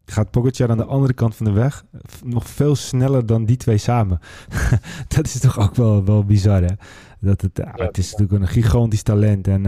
gaat 0.06 0.32
Pogacar 0.32 0.70
aan 0.70 0.78
de 0.78 0.86
andere 0.86 1.14
kant 1.14 1.36
van 1.36 1.46
de 1.46 1.52
weg 1.52 1.84
nog 2.24 2.48
veel 2.48 2.76
sneller 2.76 3.26
dan 3.26 3.46
die 3.46 3.58
twee 3.58 3.78
samen. 3.78 4.20
dat 5.16 5.26
is 5.26 5.40
toch 5.40 5.60
ook 5.60 5.76
wel, 5.76 6.06
wel 6.06 6.26
bizar, 6.26 6.62
hè? 6.62 6.74
Dat 7.20 7.42
het, 7.42 7.52
ja, 7.54 7.86
het 7.86 7.98
is 7.98 8.12
natuurlijk 8.12 8.42
een 8.42 8.48
gigantisch 8.48 9.04
talent. 9.04 9.48
En 9.48 9.64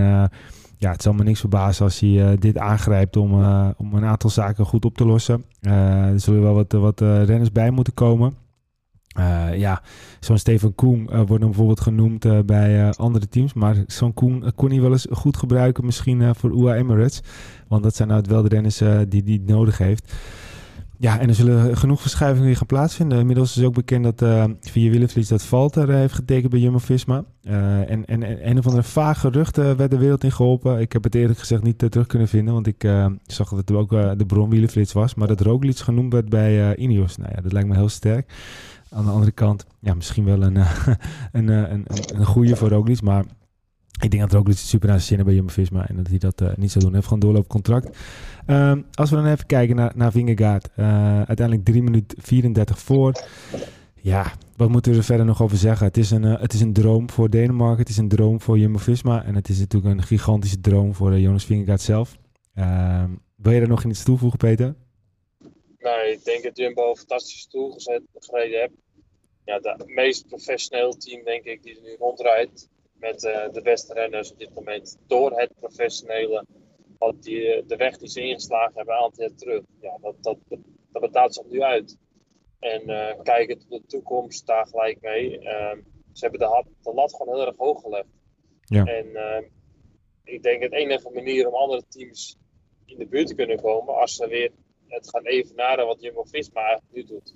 ja, 0.78 0.92
het 0.92 1.02
zal 1.02 1.14
me 1.14 1.24
niks 1.24 1.40
verbazen 1.40 1.86
als 1.86 2.00
hij 2.00 2.38
dit 2.38 2.58
aangrijpt 2.58 3.18
om, 3.18 3.34
om 3.78 3.94
een 3.94 4.06
aantal 4.06 4.30
zaken 4.30 4.66
goed 4.66 4.86
op 4.86 4.98
te 4.98 5.06
lossen. 5.06 5.44
er 5.62 6.20
zullen 6.20 6.42
wel 6.42 6.54
wat, 6.54 6.72
wat 6.72 7.00
renners 7.00 7.52
bij 7.52 7.72
moeten 7.72 7.94
komen. 7.94 8.34
Uh, 9.20 9.58
ja, 9.58 9.82
zo'n 10.20 10.38
Steven 10.38 10.76
Koen 10.76 11.02
uh, 11.02 11.16
wordt 11.16 11.30
dan 11.30 11.40
bijvoorbeeld 11.40 11.80
genoemd 11.80 12.26
uh, 12.26 12.40
bij 12.46 12.94
andere 12.94 13.28
teams. 13.28 13.54
Maar 13.54 13.76
zo'n 13.88 14.14
Koen 14.14 14.52
kon 14.56 14.70
hij 14.70 14.82
wel 14.82 14.92
eens 14.92 15.08
goed 15.12 15.38
gebruiken, 15.38 15.86
misschien 15.86 16.36
voor 16.36 16.52
UAE 16.52 16.76
Emirates. 16.76 17.22
Want 17.68 17.84
dat 17.84 17.96
zijn 17.96 18.08
nou 18.08 18.24
wel 18.28 18.42
de 18.42 18.50
renners 18.50 18.78
die 19.08 19.24
hij 19.26 19.42
nodig 19.46 19.78
heeft. 19.78 20.14
Ja, 20.98 21.20
en 21.20 21.28
er 21.28 21.36
zullen 21.36 21.78
genoeg 21.78 22.02
verschuivingen 22.02 22.48
weer 22.48 22.58
gaan 22.58 22.68
plaatsvinden. 22.68 23.20
Inmiddels 23.20 23.58
is 23.58 23.64
ook 23.64 23.74
bekend 23.74 24.04
dat 24.04 24.22
uh, 24.22 24.44
via 24.62 24.92
Willevlies 24.92 25.28
dat 25.28 25.44
Valter 25.44 25.90
heeft 25.90 26.14
getekend 26.14 26.52
bij 26.52 26.60
Jumbo-Visma. 26.60 27.24
en, 27.42 28.06
en, 28.06 28.06
en 28.06 28.50
een 28.50 28.58
of 28.58 28.66
andere 28.66 28.84
vage 28.84 29.20
geruchten 29.20 29.78
werd 29.78 29.92
de 29.92 29.98
wereld 29.98 30.24
in 30.24 30.32
geholpen. 30.32 30.80
Ik 30.80 30.92
heb 30.94 31.04
het 31.04 31.16
eerlijk 31.16 31.40
gezegd 31.40 31.64
niet 31.64 31.78
terug 31.78 32.08
kunnen 32.08 32.28
vinden, 32.28 32.54
want 32.54 32.68
ik 32.68 32.90
zag 33.26 33.50
dat 33.50 33.58
het 33.58 33.72
ook 33.72 33.90
de 33.90 34.26
bron 34.28 34.50
Willevlies 34.50 34.94
was. 34.94 35.16
Maar 35.16 35.28
dat 35.28 35.42
Roglic 35.42 35.78
genoemd 35.78 36.14
werd 36.14 36.30
bij 36.30 36.76
Ineos. 36.76 37.18
Nou 37.18 37.32
ja, 37.36 37.42
dat 37.42 37.52
lijkt 37.52 37.68
me 37.68 37.76
heel 37.76 37.90
sterk. 37.90 38.34
Aan 38.94 39.06
de 39.06 39.12
andere 39.12 39.32
kant, 39.32 39.66
ja, 39.80 39.94
misschien 39.94 40.26
wel 40.26 40.44
een, 40.44 40.56
uh, 40.66 40.88
een, 41.32 41.48
een, 41.48 41.86
een, 42.16 42.26
goede 42.26 42.56
voor 42.56 42.70
Roglic. 42.70 43.02
Maar 43.02 43.26
ik 44.02 44.12
denk 44.12 44.22
dat 44.22 44.32
Roglic 44.32 44.58
super 44.58 44.88
naar 44.88 45.00
zijn 45.00 45.16
zin 45.16 45.26
bij 45.26 45.34
Jumbo-Visma. 45.34 45.88
En 45.88 45.96
dat 45.96 46.08
hij 46.08 46.18
dat 46.18 46.42
uh, 46.42 46.50
niet 46.56 46.72
zou 46.72 46.84
doen. 46.84 46.94
Heeft 46.94 47.06
gewoon 47.06 47.20
doorloop 47.20 47.48
contract. 47.48 47.98
Um, 48.48 48.86
als 48.94 49.10
we 49.10 49.16
dan 49.16 49.26
even 49.26 49.46
kijken 49.46 49.76
naar, 49.76 49.92
naar 49.96 50.12
Vingegaard. 50.12 50.70
Uiteindelijk 50.76 51.66
3 51.66 51.84
minuten 51.84 52.22
34 52.22 52.80
voor. 52.80 53.14
Ja, 54.02 54.32
wat 54.56 54.70
moeten 54.70 54.92
we 54.92 54.98
er 54.98 55.04
verder 55.04 55.26
nog 55.26 55.42
over 55.42 55.58
zeggen? 55.58 55.86
Het 55.88 55.98
is 55.98 56.12
een, 56.12 56.24
het 56.24 56.54
is 56.54 56.62
een 56.62 56.74
droom 56.74 57.10
voor 57.10 57.30
Denemarken. 57.30 57.80
Het 57.80 57.90
is 57.90 57.98
een 57.98 58.08
droom 58.08 58.42
voor 58.42 58.58
Jumbo-Visma. 58.58 59.24
En 59.24 59.36
het 59.36 59.50
is 59.50 59.60
natuurlijk 59.60 59.96
een 59.96 60.04
gigantische 60.04 60.62
droom 60.62 60.96
voor 60.96 61.20
Jonas 61.20 61.46
Vingegaard 61.46 61.82
zelf. 61.82 62.18
Uh, 62.56 63.04
wil 63.36 63.52
je 63.52 63.60
daar 63.60 63.68
nog 63.68 63.84
iets 63.84 64.04
toevoegen, 64.04 64.38
Peter? 64.38 64.76
Nee, 65.78 66.12
ik 66.12 66.24
denk 66.24 66.44
dat 66.44 66.58
Jumbo 66.58 66.90
een 66.90 66.98
fantastische 66.98 67.48
tool 67.48 67.72
gezet, 67.72 68.02
gereden 68.14 68.60
heeft. 68.60 68.74
Ja, 69.52 69.60
het 69.76 69.88
meest 69.88 70.28
professioneel 70.28 70.92
team, 70.92 71.24
denk 71.24 71.44
ik, 71.44 71.64
die 71.64 71.76
er 71.76 71.82
nu 71.82 71.96
rondrijdt. 71.96 72.70
Met 72.94 73.24
uh, 73.24 73.50
de 73.52 73.62
beste 73.62 73.94
renners 73.94 74.32
op 74.32 74.40
dit 74.40 74.54
moment. 74.54 74.98
Door 75.08 75.40
het 75.40 75.54
professionele. 75.60 76.46
Want 76.98 77.24
die, 77.24 77.54
eh, 77.54 77.68
de 77.68 77.76
weg 77.76 77.98
die 77.98 78.10
ze 78.10 78.22
ingeslagen 78.22 78.74
hebben, 78.76 78.96
een 78.96 79.02
aantal 79.02 79.24
jaar 79.24 79.36
terug. 79.36 79.64
Ja, 79.82 79.98
dat, 80.02 80.16
dat, 80.24 80.38
dat 80.92 81.02
betaalt 81.02 81.34
zich 81.34 81.46
nu 81.46 81.62
uit. 81.62 81.98
En 82.60 82.90
uh, 82.90 83.22
kijken 83.24 83.60
tot 83.60 83.70
de 83.70 83.86
toekomst, 83.86 84.48
daar 84.48 84.68
gelijk 84.68 85.02
mee. 85.02 85.40
Uh, 85.40 85.74
ze 86.14 86.28
hebben 86.28 86.40
de, 86.40 86.66
de, 86.82 86.94
lat 86.94 87.16
gewoon 87.16 87.36
heel 87.36 87.46
erg 87.46 87.58
hoog 87.58 87.82
gelegd. 87.82 88.08
Ja. 88.64 88.86
En 88.86 89.08
ik 90.24 90.44
denk 90.44 90.64
het 90.64 90.74
enige 90.74 91.10
manier 91.10 91.48
om 91.48 91.54
andere 91.54 91.84
teams 91.88 92.38
in 92.86 92.98
de 92.98 93.08
buurt 93.08 93.28
te 93.28 93.36
kunnen 93.36 93.62
komen, 93.62 93.96
als 93.96 94.16
ze 94.16 94.28
weer 94.28 94.52
het 94.88 95.10
gaan 95.10 95.26
evenaren 95.26 95.86
wat 95.86 96.02
Jumbo-Visma 96.02 96.62
eigenlijk 96.62 96.94
nu 96.94 97.04
doet. 97.04 97.36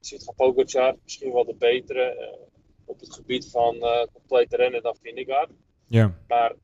Je 0.00 0.06
ziet 0.06 0.24
van 0.24 0.34
Pogacar 0.34 0.96
misschien 1.02 1.32
wel 1.32 1.44
de 1.44 1.54
betere 1.54 2.16
uh, 2.18 2.46
op 2.84 3.00
het 3.00 3.14
gebied 3.14 3.50
van 3.50 3.74
uh, 3.74 4.02
complete 4.12 4.56
rennen 4.56 4.82
dan 4.82 4.96
Vingegaard. 5.02 5.50
Ja. 5.86 6.18
Maar 6.28 6.54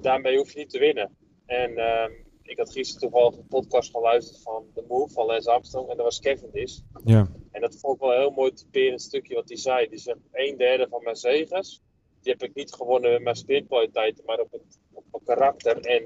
daarmee 0.00 0.36
hoef 0.36 0.52
je 0.52 0.58
niet 0.58 0.70
te 0.70 0.78
winnen. 0.78 1.16
En 1.46 1.70
uh, 1.70 2.08
ik 2.42 2.58
had 2.58 2.72
gisteren 2.72 3.00
toevallig 3.00 3.36
een 3.36 3.46
podcast 3.46 3.90
geluisterd 3.90 4.42
van 4.42 4.66
The 4.74 4.84
Move 4.88 5.12
van 5.12 5.26
Lance 5.26 5.50
Armstrong 5.50 5.90
en 5.90 5.96
dat 5.96 6.04
was 6.04 6.20
Cavendish. 6.20 6.78
Ja. 7.04 7.30
En 7.50 7.60
dat 7.60 7.76
vond 7.80 7.94
ik 7.94 8.00
wel 8.00 8.12
een 8.12 8.20
heel 8.20 8.30
mooi 8.30 8.52
typerend 8.52 9.02
stukje 9.02 9.34
wat 9.34 9.48
hij 9.48 9.58
zei. 9.58 9.88
Die 9.88 9.98
zegt, 9.98 10.18
een 10.32 10.56
derde 10.56 10.86
van 10.88 11.02
mijn 11.02 11.16
zegens, 11.16 11.82
die 12.20 12.32
heb 12.32 12.42
ik 12.42 12.54
niet 12.54 12.74
gewonnen 12.74 13.12
met 13.12 13.22
mijn 13.22 13.36
sprintkwaliteiten, 13.36 14.24
maar 14.24 14.40
op 14.40 14.52
het, 14.52 14.78
op 14.92 15.04
mijn 15.10 15.24
karakter 15.24 15.80
en 15.80 16.02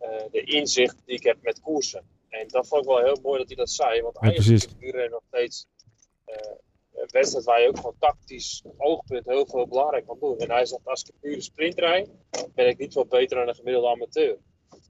uh, 0.00 0.08
de 0.30 0.42
inzicht 0.42 1.02
die 1.04 1.16
ik 1.16 1.22
heb 1.22 1.36
met 1.42 1.60
koersen. 1.60 2.04
En 2.28 2.48
dat 2.48 2.68
vond 2.68 2.82
ik 2.82 2.88
wel 2.88 3.04
heel 3.04 3.18
mooi 3.22 3.38
dat 3.38 3.46
hij 3.46 3.56
dat 3.56 3.70
zei. 3.70 4.02
Want 4.02 4.16
eigenlijk 4.16 4.64
is 4.64 4.74
iedereen 4.78 5.10
nog 5.10 5.22
steeds 5.26 5.66
uh, 6.26 6.34
een 6.92 7.08
wedstrijd 7.10 7.44
waar 7.44 7.60
je 7.60 7.68
ook 7.68 7.78
van 7.78 7.94
tactisch 7.98 8.64
oogpunt 8.76 9.26
heel 9.26 9.46
veel 9.46 9.68
belangrijk 9.68 10.06
kan 10.06 10.18
doen. 10.20 10.38
En 10.38 10.50
hij 10.50 10.66
zegt, 10.66 10.86
als 10.86 11.02
ik 11.02 11.08
een 11.08 11.20
pure 11.20 11.40
sprint 11.40 11.78
rijd, 11.78 12.10
ben 12.54 12.68
ik 12.68 12.78
niet 12.78 12.92
veel 12.92 13.06
beter 13.06 13.36
dan 13.36 13.48
een 13.48 13.54
gemiddelde 13.54 13.88
amateur. 13.88 14.38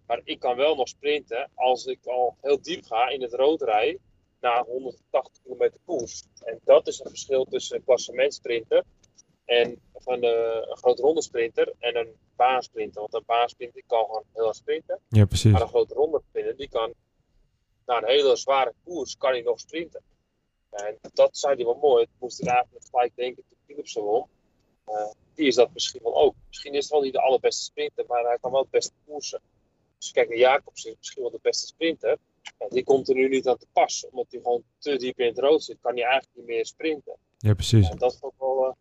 Maar 0.07 0.21
ik 0.25 0.39
kan 0.39 0.57
wel 0.57 0.75
nog 0.75 0.89
sprinten 0.89 1.51
als 1.55 1.87
ik 1.87 2.07
al 2.07 2.37
heel 2.41 2.63
diep 2.63 2.85
ga 2.85 3.09
in 3.09 3.23
het 3.23 3.35
rood 3.35 3.63
rij 3.63 3.99
na 4.41 4.65
180 4.65 5.43
kilometer 5.43 5.81
koers. 5.85 6.25
En 6.45 6.61
dat 6.65 6.87
is 6.87 6.99
een 6.99 7.09
verschil 7.09 7.45
tussen 7.45 7.77
een 7.77 7.85
klassementsprinter 7.85 8.85
en 9.45 9.81
van 9.95 10.25
een, 10.25 10.71
een 10.71 10.77
grote 10.77 11.03
ronde 11.03 11.23
sprinter 11.23 11.73
en 11.79 11.97
een 11.97 12.13
baansprinter. 12.37 13.01
Want 13.01 13.15
een 13.15 13.23
baansprinter 13.27 13.83
kan 13.87 14.05
gewoon 14.05 14.25
heel 14.33 14.47
erg 14.47 14.57
sprinten. 14.57 15.01
Ja, 15.09 15.25
precies. 15.25 15.53
Maar 15.53 15.61
een 15.61 15.69
grote 15.69 15.95
ronde 15.95 16.23
sprinter 16.29 16.57
die 16.57 16.69
kan 16.69 16.95
na 17.89 17.97
een 17.97 18.09
hele 18.09 18.37
zware 18.37 18.75
koers 18.85 19.17
kan 19.17 19.31
hij 19.31 19.43
nog 19.43 19.61
sprinten. 19.61 20.03
En 20.71 20.99
dat 21.13 21.39
zei 21.39 21.55
hij 21.55 21.65
wel 21.65 21.79
mooi. 21.83 22.03
Het 22.03 22.11
moest 22.19 22.41
ik 22.41 22.47
eigenlijk 22.47 22.87
gelijk 22.91 23.13
denken 23.15 23.43
toen 23.49 23.59
Philips 23.67 23.93
zo 23.93 24.03
won. 24.03 24.27
Uh, 24.89 25.11
die 25.35 25.47
is 25.47 25.55
dat 25.55 25.71
misschien 25.73 26.03
wel 26.03 26.17
ook. 26.17 26.35
Misschien 26.47 26.75
is 26.75 26.83
het 26.83 26.93
wel 26.93 27.03
niet 27.03 27.13
de 27.13 27.21
allerbeste 27.21 27.65
sprinter, 27.65 28.05
maar 28.09 28.25
hij 28.25 28.39
kan 28.41 28.51
wel 28.51 28.61
het 28.61 28.71
beste 28.71 28.93
koersen. 29.07 29.41
Dus 29.99 30.11
kijk 30.11 30.29
naar 30.29 30.39
Jacobs, 30.39 30.85
is 30.85 30.95
misschien 30.99 31.23
wel 31.23 31.31
de 31.31 31.39
beste 31.43 31.67
sprinter. 31.67 32.19
Ja, 32.59 32.69
die 32.69 32.85
komt 32.85 33.09
er 33.09 33.15
nu 33.15 33.29
niet 33.29 33.49
aan 33.49 33.57
te 33.57 33.67
pas, 33.73 34.07
omdat 34.11 34.27
hij 34.31 34.41
gewoon 34.41 34.63
te 34.79 34.97
diep 34.97 35.19
in 35.19 35.27
het 35.27 35.39
rood 35.39 35.63
zit. 35.63 35.79
Kan 35.81 35.95
hij 35.95 36.03
eigenlijk 36.03 36.37
niet 36.37 36.47
meer 36.47 36.67
sprinten. 36.67 37.17
Ja, 37.39 37.55
precies. 37.55 37.89
En 37.89 37.97
dat, 37.97 38.13
is 38.13 38.21
wel, 38.39 38.67
uh, 38.67 38.73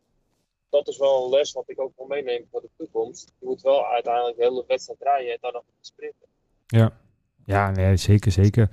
dat 0.69 0.87
is 0.87 0.97
wel 0.97 1.23
een 1.23 1.29
les 1.29 1.51
wat 1.51 1.69
ik 1.69 1.79
ook 1.79 1.91
wil 1.95 2.05
meenemen 2.05 2.47
voor 2.51 2.61
de 2.61 2.69
toekomst. 2.77 3.33
Je 3.39 3.45
moet 3.45 3.61
wel 3.61 3.85
uiteindelijk 3.85 4.37
de 4.37 4.43
hele 4.43 4.63
wedstrijd 4.67 5.01
rijden 5.01 5.31
en 5.31 5.37
dan 5.41 5.53
nog 5.53 5.63
sprinten. 5.81 6.27
Ja, 6.67 6.99
ja 7.47 7.71
nee, 7.71 7.97
zeker, 7.97 8.31
zeker. 8.31 8.69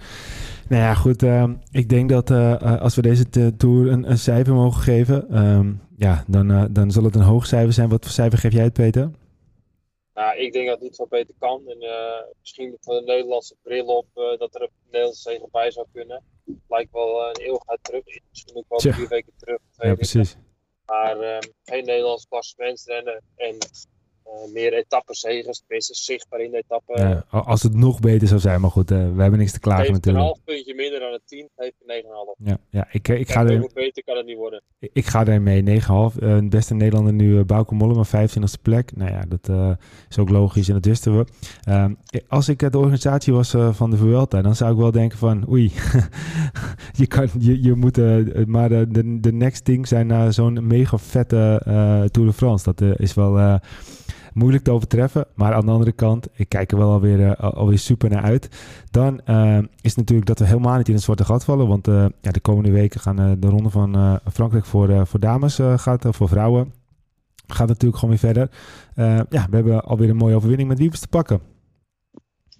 Nou 0.68 0.82
ja, 0.82 0.94
goed. 0.94 1.22
Uh, 1.22 1.50
ik 1.70 1.88
denk 1.88 2.08
dat 2.08 2.30
uh, 2.30 2.80
als 2.80 2.94
we 2.94 3.02
deze 3.02 3.56
tour 3.56 3.92
een, 3.92 4.10
een, 4.10 4.18
cijfer 4.18 4.54
mogen 4.54 4.82
geven, 4.82 5.44
um, 5.44 5.80
ja, 5.96 6.24
dan, 6.26 6.50
uh, 6.50 6.64
dan 6.70 6.90
zal 6.90 7.04
het 7.04 7.14
een 7.14 7.22
hoog 7.22 7.46
cijfer 7.46 7.72
zijn. 7.72 7.88
Wat 7.88 8.02
voor 8.02 8.12
cijfer 8.12 8.38
geef 8.38 8.52
jij 8.52 8.64
het, 8.64 8.72
Peter? 8.72 9.10
Nou, 10.14 10.38
ik 10.38 10.52
denk 10.52 10.66
dat 10.66 10.74
het 10.74 10.84
niet 10.84 10.96
van 10.96 11.06
beter 11.08 11.34
kan. 11.38 11.62
En 11.68 11.78
misschien 12.40 12.76
van 12.80 12.94
de 12.94 13.02
Nederlandse 13.02 13.54
bril 13.62 13.86
op 13.86 14.06
dat 14.38 14.54
er 14.54 14.62
een 14.62 14.70
Nederlandse 14.84 15.30
zegel 15.30 15.48
bij 15.52 15.70
zou 15.70 15.86
kunnen. 15.92 16.22
Lijkt 16.68 16.92
wel 16.92 17.28
een 17.28 17.36
eeuwigheid 17.36 17.78
terug. 17.82 18.04
Misschien 18.30 18.56
ook 18.56 18.64
wel 18.68 18.92
vier 18.92 19.08
weken 19.08 19.32
terug. 19.36 19.58
Ja, 19.76 19.94
precies. 19.94 20.36
Maar 20.86 21.20
ehm, 21.20 21.42
geen 21.64 21.84
Nederlands 21.84 22.26
klassementsrennen. 22.28 23.22
En 23.36 23.56
meer 24.52 24.72
etappenzegers, 24.72 25.58
tenminste 25.58 25.94
zichtbaar 25.94 26.40
in 26.40 26.50
de 26.50 26.56
etappe. 26.56 26.98
Ja, 26.98 27.24
als 27.30 27.62
het 27.62 27.74
nog 27.74 28.00
beter 28.00 28.28
zou 28.28 28.40
zijn, 28.40 28.60
maar 28.60 28.70
goed, 28.70 28.90
uh, 28.90 28.98
we 28.98 29.20
hebben 29.20 29.38
niks 29.38 29.52
te 29.52 29.60
klagen 29.60 29.82
heeft 29.82 29.94
natuurlijk. 29.94 30.24
een 30.24 30.30
half 30.30 30.44
puntje 30.44 30.74
minder 30.74 31.00
dan 31.00 31.12
het 31.12 31.22
10, 31.24 31.48
heeft 31.56 31.74
een 31.86 32.02
9,5. 32.38 32.44
Ja, 32.44 32.58
ja 32.70 32.88
ik, 32.90 33.08
ik 33.08 33.30
ga 33.30 33.46
er... 33.46 33.70
beter 33.74 34.04
kan 34.04 34.16
het 34.16 34.26
niet 34.26 34.36
worden. 34.36 34.62
Ik, 34.78 34.90
ik 34.92 35.06
ga 35.06 35.26
er 35.26 35.42
mee, 35.42 35.80
9,5. 35.80 35.86
Uh, 36.22 36.48
beste 36.48 36.74
Nederlander 36.74 37.12
nu 37.12 37.44
Bauke 37.44 37.74
Mollema, 37.74 38.04
25e 38.06 38.62
plek. 38.62 38.96
Nou 38.96 39.10
ja, 39.10 39.24
dat 39.28 39.48
uh, 39.48 39.70
is 40.08 40.18
ook 40.18 40.28
logisch 40.28 40.68
en 40.68 40.74
dat 40.74 40.84
wisten 40.84 41.18
we. 41.18 41.24
Um, 41.68 41.98
als 42.28 42.48
ik 42.48 42.72
de 42.72 42.78
organisatie 42.78 43.32
was 43.32 43.54
van 43.70 43.90
de 43.90 43.96
Vuelta, 43.96 44.42
dan 44.42 44.56
zou 44.56 44.72
ik 44.72 44.78
wel 44.78 44.90
denken 44.90 45.18
van, 45.18 45.48
oei, 45.50 45.72
je, 47.00 47.06
kan, 47.06 47.28
je, 47.38 47.62
je 47.62 47.74
moet 47.74 47.96
maar 48.46 48.68
de, 48.68 48.86
de, 48.88 49.20
de 49.20 49.32
next 49.32 49.64
thing 49.64 49.88
zijn 49.88 50.06
naar 50.06 50.32
zo'n 50.32 50.66
mega 50.66 50.98
vette 50.98 51.60
Tour 52.10 52.28
de 52.28 52.32
France. 52.32 52.72
Dat 52.72 52.98
is 52.98 53.14
wel 53.14 53.60
moeilijk 54.34 54.64
te 54.64 54.70
overtreffen. 54.70 55.26
Maar 55.34 55.52
aan 55.52 55.66
de 55.66 55.72
andere 55.72 55.92
kant, 55.92 56.28
ik 56.32 56.48
kijk 56.48 56.72
er 56.72 56.78
wel 56.78 56.92
alweer, 56.92 57.18
uh, 57.18 57.38
alweer 57.38 57.78
super 57.78 58.10
naar 58.10 58.22
uit. 58.22 58.48
Dan 58.90 59.20
uh, 59.26 59.58
is 59.80 59.94
natuurlijk 59.94 60.26
dat 60.26 60.38
we 60.38 60.44
helemaal 60.44 60.76
niet 60.76 60.88
in 60.88 60.94
het 60.94 61.02
zwarte 61.02 61.24
gat 61.24 61.44
vallen. 61.44 61.68
Want 61.68 61.88
uh, 61.88 62.06
ja, 62.20 62.30
de 62.30 62.40
komende 62.40 62.70
weken 62.70 63.00
gaan 63.00 63.40
de 63.40 63.48
ronde 63.48 63.70
van 63.70 64.20
Frankrijk 64.32 64.64
voor, 64.64 65.06
voor 65.06 65.20
dames, 65.20 65.58
gaat, 65.76 66.06
voor 66.08 66.28
vrouwen. 66.28 66.72
Gaat 67.46 67.68
natuurlijk 67.68 67.98
gewoon 68.00 68.18
weer 68.20 68.32
verder. 68.32 68.50
ja, 69.30 69.46
we 69.50 69.54
hebben 69.56 69.84
alweer 69.84 70.08
een 70.08 70.16
mooie 70.16 70.34
overwinning 70.34 70.68
met 70.68 70.78
Wiebes 70.78 71.00
te 71.00 71.08
pakken. 71.08 71.40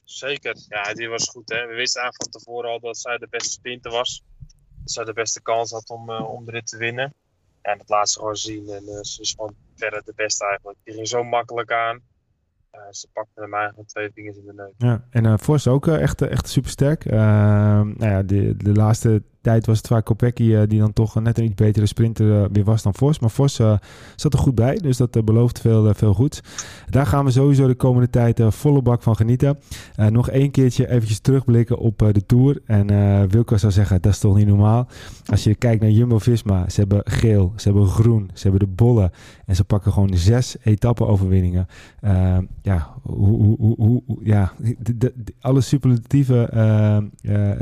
Zeker, 0.05 0.57
ja, 0.69 0.93
die 0.93 1.09
was 1.09 1.29
goed. 1.29 1.49
Hè? 1.49 1.67
We 1.67 1.75
wisten 1.75 2.03
eigenlijk 2.03 2.33
van 2.33 2.41
tevoren 2.41 2.71
al 2.71 2.81
dat 2.81 2.99
zij 2.99 3.19
de 3.19 3.27
beste 3.31 3.51
sprinter 3.51 3.91
was. 3.91 4.23
Dat 4.83 4.93
zij 4.93 5.05
de 5.05 5.13
beste 5.13 5.43
kans 5.43 5.71
had 5.71 5.91
om, 5.91 6.11
om 6.11 6.45
de 6.45 6.63
te 6.63 6.77
winnen. 6.77 7.15
En 7.65 7.79
dat 7.79 7.89
laat 7.89 8.09
ze 8.09 8.19
gewoon 8.19 8.37
zien. 8.37 8.69
En 8.69 9.05
ze 9.05 9.21
is 9.21 9.35
gewoon 9.37 9.55
verder 9.75 10.03
de 10.05 10.13
beste 10.17 10.47
eigenlijk. 10.47 10.79
Die 10.85 10.95
ging 10.95 11.09
zo 11.09 11.25
makkelijk 11.25 11.73
aan. 11.73 12.01
Ze 12.91 13.09
pakte 13.13 13.41
hem 13.41 13.55
eigenlijk 13.55 13.89
twee 13.89 14.11
vingers 14.15 14.37
in 14.37 14.45
de 14.47 14.53
neus. 14.53 14.73
Ja, 14.79 15.05
en 15.11 15.25
uh, 15.25 15.35
Vos 15.37 15.69
ook 15.69 15.87
uh, 15.87 16.01
echt, 16.03 16.23
echt 16.23 16.49
super 16.49 16.71
sterk. 16.71 17.05
nou 17.05 17.97
ja, 17.99 18.23
de, 18.23 18.57
de 18.57 18.73
laatste 18.73 19.23
tijd 19.45 19.67
was 19.67 19.77
het 19.77 19.87
vaak 19.87 20.05
Kopecky 20.05 20.67
die 20.67 20.79
dan 20.79 20.93
toch 20.93 21.21
net 21.21 21.39
een 21.39 21.45
iets 21.45 21.55
betere 21.55 21.87
sprinter 21.87 22.53
weer 22.53 22.65
was 22.65 22.83
dan 22.83 22.95
Vos. 22.95 23.19
Maar 23.19 23.31
Vos 23.31 23.55
zat 24.17 24.33
er 24.33 24.39
goed 24.39 24.55
bij, 24.55 24.77
dus 24.77 24.97
dat 24.97 25.25
belooft 25.25 25.61
veel, 25.61 25.95
veel 25.95 26.15
goed. 26.15 26.43
Daar 26.91 27.07
gaan 27.07 27.25
we 27.25 27.31
sowieso 27.31 27.67
de 27.67 27.75
komende 27.75 28.11
tijd 28.11 28.41
volle 28.49 28.83
bak 28.83 29.03
van 29.03 29.17
genieten. 29.17 29.59
nog 29.97 30.29
één 30.31 30.51
keertje 30.51 30.89
eventjes 30.89 31.19
terugblikken 31.19 31.79
op 31.79 31.99
de 31.99 32.27
Tour. 32.27 32.63
En 32.67 32.87
Wilco 33.29 33.57
zou 33.57 33.73
zeggen, 33.73 34.03
dat 34.03 34.13
is 34.13 34.19
toch 34.19 34.37
niet 34.37 34.47
normaal. 34.47 34.89
Als 35.27 35.45
je 35.45 35.55
kijkt 35.55 35.83
naar 35.83 35.91
Jumbo-Visma, 35.91 36.69
ze 36.69 36.81
hebben 36.81 37.01
geel, 37.05 37.53
ze 37.57 37.69
hebben 37.69 37.89
groen, 37.89 38.31
ze 38.35 38.49
hebben 38.49 38.69
de 38.69 38.75
bollen. 38.75 39.11
En 39.47 39.57
ze 39.57 39.65
pakken 39.65 39.93
gewoon 39.93 40.17
zes 40.17 40.57
etappe-overwinningen. 40.63 41.67
ja, 42.63 42.94
hoe, 43.05 44.03
ja, 44.23 44.53
de, 44.79 45.15
alle 45.41 45.61
superlatieven 45.61 46.49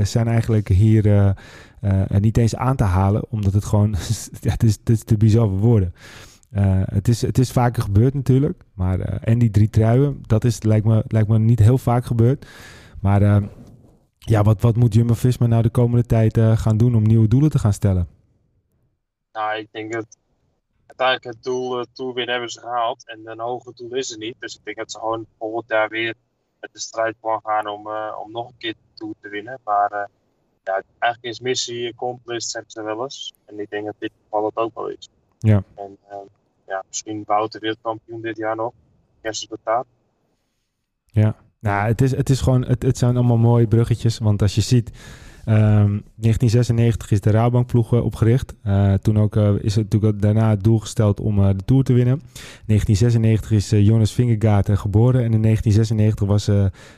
zijn 0.03 0.29
eigenlijk 0.29 0.69
hier 0.69 1.07
uh, 1.07 2.05
niet 2.19 2.37
eens 2.37 2.57
aan 2.57 2.77
te 2.77 2.85
halen, 2.85 3.31
omdat 3.31 3.53
het 3.53 3.65
gewoon, 3.65 3.91
ja, 4.41 4.51
het, 4.51 4.63
is, 4.63 4.77
het 4.79 4.89
is 4.89 5.05
te 5.05 5.17
bizar 5.17 5.49
voor 5.49 5.59
woorden. 5.59 5.95
Het, 6.85 7.09
is, 7.09 7.23
het 7.23 7.39
is 7.39 7.51
vaker 7.51 7.83
gebeurd 7.83 8.15
natuurlijk, 8.15 8.63
maar 8.75 9.01
en 9.01 9.39
die 9.39 9.51
drie 9.51 9.71
truien, 9.71 10.23
dat 10.27 10.45
is, 10.45 10.63
lijkt, 10.63 10.87
me, 10.87 11.05
lijkt 11.07 11.29
me 11.29 11.39
niet 11.39 11.59
heel 11.59 11.79
vaak 11.79 12.05
gebeurd. 12.05 12.47
Maar 13.01 13.43
ja, 14.19 14.43
wat, 14.43 14.61
wat 14.61 14.77
moet 14.77 14.95
Jumbo-Visma 14.95 15.47
nou 15.47 15.63
de 15.63 15.71
komende 15.71 16.07
tijd 16.07 16.39
gaan 16.39 16.77
doen 16.77 16.95
om 16.95 17.03
nieuwe 17.03 17.29
doelen 17.29 17.51
te 17.51 17.59
gaan 17.59 17.73
stellen? 17.73 18.07
Nou, 19.33 19.59
ik 19.59 19.69
denk 19.71 19.93
dat 19.93 20.19
uiteindelijk 20.97 21.37
het 21.37 21.45
doel 21.45 21.79
uh, 21.79 21.85
toerwin 21.93 22.29
hebben 22.29 22.51
ze 22.51 22.61
gehaald 22.61 23.07
en 23.07 23.21
een 23.25 23.41
hoger 23.41 23.73
doel 23.77 23.95
is 23.95 24.11
er 24.11 24.19
niet. 24.19 24.37
Dus 24.39 24.55
ik 24.55 24.65
denk 24.65 24.77
dat 24.77 24.93
ze 24.93 24.99
gewoon 24.99 25.27
volgend 25.39 25.69
jaar 25.69 25.89
weer 25.89 26.15
met 26.61 26.73
de 26.73 26.79
strijd 26.79 27.17
gaan 27.23 27.41
gaan 27.43 27.67
om, 27.67 27.87
om 28.25 28.33
nog 28.33 28.49
een 28.49 28.59
keer 28.59 28.75
Tour 28.95 29.15
te 29.21 29.29
winnen. 29.29 29.59
Maar 29.65 30.09
ja, 30.65 30.83
eigenlijk 30.99 31.35
is 31.35 31.41
missie 31.41 31.93
accomplished, 31.93 32.51
zeggen 32.51 32.71
ze 32.71 32.83
wel 32.83 33.03
eens. 33.03 33.33
En 33.45 33.59
ik 33.59 33.71
denk 33.71 33.85
dat 33.85 33.95
dit 33.99 34.13
geval 34.23 34.45
het 34.45 34.57
ook 34.57 34.75
wel 34.75 34.89
is. 34.89 35.09
Ja. 35.39 35.63
En 35.75 35.99
uh, 36.11 36.17
ja, 36.67 36.83
misschien 36.89 37.23
Wouter 37.27 37.61
wereldkampioen 37.61 38.21
dit 38.21 38.37
jaar 38.37 38.57
nog. 38.57 38.73
Kerstresultaat. 39.21 39.87
Ja, 41.07 41.37
nou, 41.59 41.89
het 41.89 42.01
is, 42.01 42.11
het 42.17 42.31
is 42.31 42.41
gewoon, 42.41 42.65
het, 42.65 42.83
het 42.83 42.99
zijn 42.99 43.17
allemaal 43.17 43.37
mooie 43.37 43.67
bruggetjes. 43.67 44.19
Want 44.19 44.43
als 44.43 44.55
je 44.55 44.61
ziet, 44.61 44.91
Um, 45.49 46.03
1996 46.15 47.11
is 47.11 47.21
de 47.21 47.31
Rabobankploeg 47.31 47.95
uh, 47.95 48.05
opgericht. 48.05 48.55
Uh, 48.67 48.95
toen 48.95 49.19
ook, 49.19 49.37
uh, 49.37 49.51
is 49.61 49.75
het 49.75 49.85
natuurlijk 49.85 50.23
daarna 50.23 50.51
het 50.51 50.65
doel 50.65 50.79
gesteld 50.79 51.21
om 51.21 51.37
de 51.37 51.65
Tour 51.65 51.83
te 51.85 51.93
winnen. 51.93 52.21
1996 52.67 53.51
is 53.51 53.71
Jonas 53.87 54.13
Vingegaard 54.13 54.79
geboren. 54.79 55.25
En 55.25 55.33
in 55.33 55.43
1996 55.43 56.27
was 56.27 56.47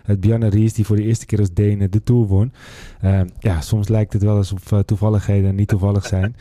het 0.02 0.20
Bjarne 0.20 0.48
Ries 0.48 0.72
die 0.72 0.84
voor 0.84 0.96
de 0.96 1.02
eerste 1.02 1.26
keer 1.26 1.38
als 1.38 1.52
Deen 1.52 1.90
de 1.90 2.02
Tour 2.02 2.26
won. 2.26 2.52
Ehm, 3.00 3.26
ja, 3.38 3.60
soms 3.60 3.88
lijkt 3.88 4.12
het 4.12 4.22
wel 4.22 4.36
alsof 4.36 4.82
toevalligheden 4.84 5.54
niet 5.54 5.68
toevallig 5.68 6.06
zijn. 6.06 6.36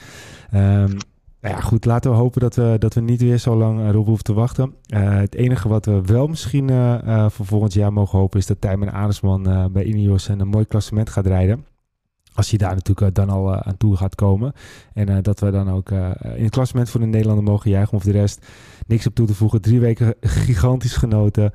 Um, 0.53 0.59
nou 1.41 1.55
ja, 1.55 1.59
goed, 1.59 1.85
laten 1.85 2.11
we 2.11 2.17
hopen 2.17 2.41
dat 2.41 2.55
we, 2.55 2.75
dat 2.79 2.93
we 2.93 3.01
niet 3.01 3.21
weer 3.21 3.37
zo 3.37 3.55
lang 3.55 3.87
erop 3.87 4.05
hoeven 4.05 4.23
te 4.23 4.33
wachten. 4.33 4.73
Uh, 4.87 5.15
het 5.15 5.35
enige 5.35 5.67
wat 5.67 5.85
we 5.85 6.01
wel 6.01 6.27
misschien 6.27 6.71
uh, 6.71 6.97
uh, 7.05 7.29
voor 7.29 7.45
volgend 7.45 7.73
jaar 7.73 7.93
mogen 7.93 8.19
hopen... 8.19 8.39
is 8.39 8.45
dat 8.45 8.61
Tijmen 8.61 8.93
Aresman 8.93 9.69
bij 9.71 9.83
Ineos 9.83 10.27
een 10.27 10.47
mooi 10.47 10.65
klassement 10.65 11.09
gaat 11.09 11.25
rijden. 11.25 11.72
Als 12.35 12.49
hij 12.49 12.57
daar 12.57 12.75
natuurlijk 12.75 13.15
dan 13.15 13.29
al 13.29 13.55
aan 13.55 13.77
toe 13.77 13.97
gaat 13.97 14.15
komen. 14.15 14.53
En 14.93 15.21
dat 15.21 15.39
we 15.39 15.51
dan 15.51 15.71
ook 15.71 15.91
in 15.91 16.43
het 16.43 16.49
klassement 16.49 16.89
voor 16.89 16.99
de 16.99 17.05
Nederlander 17.05 17.43
mogen 17.43 17.69
juichen. 17.69 17.97
Of 17.97 18.03
de 18.03 18.11
rest 18.11 18.45
niks 18.87 19.07
op 19.07 19.15
toe 19.15 19.27
te 19.27 19.35
voegen. 19.35 19.61
Drie 19.61 19.79
weken 19.79 20.15
gigantisch 20.45 20.95
genoten. 20.95 21.53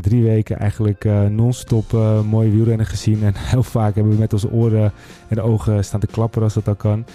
drie 0.00 0.22
weken 0.22 0.58
eigenlijk 0.58 1.04
non-stop 1.28 1.92
mooie 2.24 2.50
wielrennen 2.50 2.86
gezien. 2.86 3.24
En 3.24 3.34
heel 3.36 3.62
vaak 3.62 3.94
hebben 3.94 4.12
we 4.12 4.18
met 4.18 4.32
onze 4.32 4.50
oren 4.50 4.92
en 5.28 5.40
ogen 5.40 5.84
staan 5.84 6.00
te 6.00 6.06
klappen 6.06 6.42
als 6.42 6.54
dat 6.54 6.68
al 6.68 6.74
kan. 6.74 7.06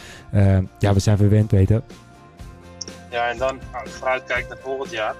ja, 0.79 0.93
we 0.93 0.99
zijn 0.99 1.17
verwend, 1.17 1.47
Peter. 1.47 1.81
Ja, 3.13 3.29
en 3.29 3.37
dan 3.37 3.59
vooruitkijken 3.71 4.49
naar 4.49 4.57
volgend 4.63 4.91
jaar. 4.91 5.15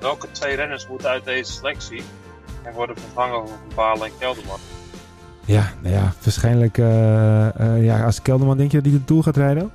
Welke 0.00 0.30
twee 0.30 0.56
renners 0.56 0.88
moeten 0.88 1.08
uit 1.08 1.24
deze 1.24 1.52
selectie 1.52 2.02
en 2.62 2.72
worden 2.72 2.96
vervangen 2.96 3.48
Van 3.48 3.58
Balen 3.74 4.06
en 4.06 4.12
Kelderman? 4.18 4.58
Ja, 5.44 5.72
nou 5.80 5.94
ja, 5.94 6.12
waarschijnlijk 6.22 6.78
uh, 6.78 6.86
uh, 7.60 7.84
ja, 7.84 8.04
als 8.04 8.22
Kelderman 8.22 8.56
denk 8.56 8.70
je 8.70 8.76
dat 8.76 8.86
hij 8.90 8.98
de 8.98 9.04
Tour 9.04 9.22
gaat 9.22 9.36
rijden? 9.36 9.70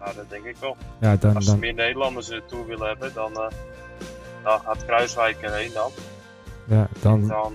Nou, 0.00 0.14
dat 0.16 0.24
denk 0.28 0.44
ik 0.44 0.56
wel. 0.60 0.76
Ja, 1.00 1.16
dan, 1.16 1.34
als 1.34 1.44
ze 1.44 1.50
dan... 1.50 1.60
meer 1.60 1.74
Nederlanders 1.74 2.26
de 2.26 2.42
Tour 2.46 2.66
willen 2.66 2.88
hebben, 2.88 3.10
dan, 3.14 3.30
uh, 3.32 3.38
dan 4.42 4.60
gaat 4.64 4.84
Kruiswijk 4.86 5.36
erheen 5.40 5.70
dan. 5.74 5.90
Ja, 6.64 6.88
dan... 7.00 7.28
dan 7.28 7.52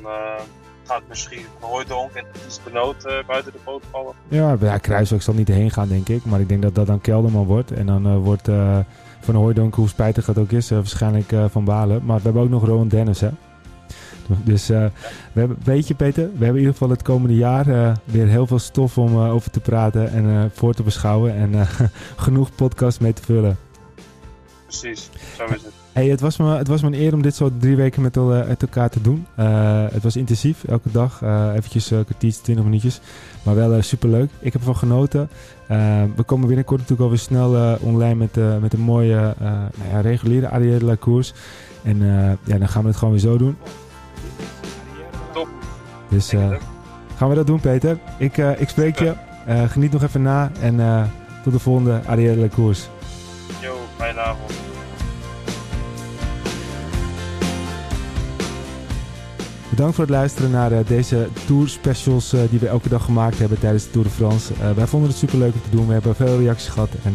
gaat 0.86 1.02
misschien 1.08 1.46
Hooydonk 1.60 2.12
en 2.12 2.26
Ties 2.32 2.60
Benoot 2.64 3.24
buiten 3.28 3.52
de 3.52 3.60
boot 3.64 3.84
vallen. 3.92 4.14
Ja, 4.28 4.58
ja, 4.60 4.78
Kruiswijk 4.78 5.22
zal 5.22 5.34
niet 5.34 5.48
heen 5.48 5.72
gaan, 5.72 5.88
denk 5.88 6.10
ik. 6.10 6.26
Maar 6.26 6.40
ik 6.40 6.50
denk 6.50 6.62
dat 6.62 6.76
dat 6.76 6.88
dan 6.88 7.02
Kelderman 7.02 7.46
wordt. 7.46 7.72
En 7.72 7.86
dan 7.86 8.18
wordt 8.18 8.50
Van 9.20 9.36
Hooydonk, 9.36 9.76
hoe 9.76 9.88
spijtig 9.88 10.26
het 10.26 10.38
ook 10.38 10.52
is, 10.52 10.70
waarschijnlijk 10.70 11.34
Van 11.50 11.64
Balen. 11.64 12.06
Maar 12.06 12.18
we 12.18 12.24
hebben 12.24 12.42
ook 12.42 12.50
nog 12.50 12.66
Rowan 12.66 12.88
Dennis, 12.88 13.22
hè. 13.22 13.30
Dus 14.44 14.70
uh, 14.70 14.86
we 15.32 15.40
hebben, 15.40 15.58
weet 15.64 15.88
je 15.88 15.96
Peter, 15.96 16.24
we 16.24 16.30
hebben 16.30 16.48
in 16.48 16.56
ieder 16.56 16.72
geval 16.72 16.90
het 16.90 17.02
komende 17.02 17.36
jaar 17.36 17.68
uh, 17.68 17.92
weer 18.04 18.28
heel 18.28 18.48
veel 18.48 18.60
stof 18.60 18.98
om 18.98 19.14
uh, 19.14 19.34
over 19.34 19.52
te 19.52 19.60
praten 19.60 20.12
en 20.12 20.52
voor 20.54 20.74
te 20.74 20.84
beschouwen. 20.84 21.36
En 21.36 21.68
genoeg 22.26 22.56
podcast 22.56 23.00
mee 23.00 23.14
te 23.14 23.22
vullen. 23.22 23.58
Precies, 24.66 25.10
zo 25.38 25.44
is 25.44 25.52
het. 25.52 25.74
Hey, 25.92 26.08
het, 26.08 26.22
was 26.22 26.38
me, 26.38 26.56
het 26.56 26.68
was 26.68 26.82
me 26.82 26.88
een 26.88 27.02
eer 27.02 27.14
om 27.14 27.22
dit 27.22 27.36
zo 27.36 27.52
drie 27.60 27.76
weken 27.76 28.02
met, 28.02 28.16
el, 28.16 28.26
met 28.26 28.62
elkaar 28.62 28.90
te 28.90 29.02
doen. 29.02 29.26
Het 29.92 30.04
was 30.04 30.16
intensief, 30.16 30.64
elke 30.64 30.92
dag. 30.92 31.22
Eventjes 31.56 31.92
een 31.92 32.06
kwartiertje, 32.06 32.42
twintig 32.42 32.66
minuutjes. 32.66 33.00
Maar 33.44 33.56
wel 33.56 33.82
superleuk. 33.82 34.30
Ik 34.40 34.54
heb 34.54 34.62
ervan 34.62 34.76
genoten. 34.76 35.30
we 36.16 36.24
komen 36.26 36.48
binnenkort 36.48 36.80
natuurlijk 36.80 37.10
alweer 37.10 37.20
snel 37.20 37.78
online 37.82 38.16
met, 38.16 38.62
met 38.62 38.74
een 38.74 38.80
mooie 38.80 39.36
nou 39.40 39.90
ja, 39.92 40.00
reguliere 40.02 40.50
Ariella 40.50 40.96
koers. 40.96 41.34
En 41.84 41.98
ja, 42.44 42.58
dan 42.58 42.70
gaan 42.70 42.82
we 42.82 42.88
het 42.88 42.98
gewoon 42.98 43.14
weer 43.14 43.24
zo 43.24 43.38
doen. 43.38 43.56
Dus 46.10 46.34
gaan 47.16 47.30
we 47.30 47.36
dat 47.36 47.48
doen, 47.48 47.60
Peter. 47.60 47.98
Ik, 48.18 48.38
ik 48.38 48.70
spreek 48.70 49.00
je. 49.00 49.14
geniet 49.68 49.92
nog 49.92 50.04
even 50.04 50.22
na. 50.22 50.52
En 50.62 50.80
tot 51.44 51.54
de 51.54 51.60
volgende 51.60 52.02
Ariella 52.06 52.48
koers. 52.48 52.90
Yo, 53.62 53.76
fijne 53.98 54.20
avond. 54.20 54.52
Bedankt 59.70 59.96
voor 59.96 60.06
het 60.06 60.14
luisteren 60.14 60.52
naar 60.52 60.86
deze 60.86 61.28
tour 61.46 61.70
specials 61.70 62.30
die 62.50 62.60
we 62.60 62.68
elke 62.68 62.90
dag 62.90 63.04
gemaakt 63.04 63.40
hebben 63.40 63.60
tijdens 63.60 63.84
de 63.84 63.90
Tour 63.90 64.08
de 64.08 64.14
France. 64.14 64.54
Uh, 64.54 64.72
wij 64.72 64.88
vonden 64.88 65.10
het 65.10 65.18
super 65.18 65.38
leuk 65.38 65.54
om 65.54 65.62
te 65.62 65.76
doen. 65.76 65.88
We 65.88 65.94
hebben 65.94 66.16
veel 66.16 66.40
reacties 66.40 66.70
gehad 66.70 66.90
en 67.04 67.14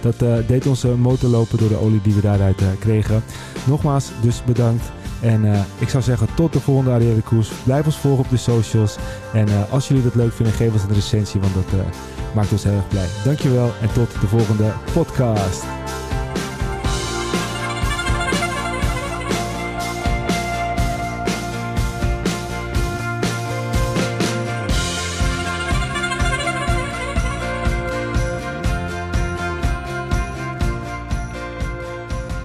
dat 0.00 0.46
deed 0.46 0.66
onze 0.66 0.88
motor 0.88 1.30
lopen 1.30 1.58
door 1.58 1.68
de 1.68 1.80
olie 1.80 2.00
die 2.02 2.14
we 2.14 2.20
daaruit 2.20 2.62
kregen. 2.78 3.22
Nogmaals, 3.64 4.10
dus 4.20 4.44
bedankt. 4.44 4.84
En 5.20 5.64
ik 5.78 5.88
zou 5.88 6.02
zeggen 6.02 6.28
tot 6.34 6.52
de 6.52 6.60
volgende 6.60 6.90
Arielle 6.90 7.20
Koers. 7.20 7.50
Blijf 7.64 7.86
ons 7.86 7.96
volgen 7.98 8.24
op 8.24 8.30
de 8.30 8.36
socials. 8.36 8.96
En 9.32 9.48
als 9.70 9.88
jullie 9.88 10.02
dat 10.02 10.14
leuk 10.14 10.32
vinden, 10.32 10.54
geef 10.54 10.72
ons 10.72 10.82
een 10.82 10.94
recensie, 10.94 11.40
want 11.40 11.54
dat 11.54 11.80
maakt 12.34 12.52
ons 12.52 12.64
heel 12.64 12.72
erg 12.72 12.88
blij. 12.88 13.06
Dankjewel 13.24 13.72
en 13.80 13.92
tot 13.92 14.20
de 14.20 14.26
volgende 14.26 14.72
podcast. 14.92 15.64